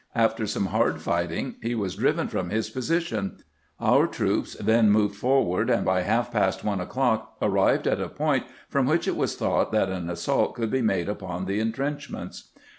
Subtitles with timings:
[0.15, 3.37] After some hard fighting he was driven from his posi tion;
[3.79, 8.45] our troops then moved forward, and by half past one o'clock arrived at a point
[8.67, 12.49] from which it was thought that an assault could be made upon the intrenchments.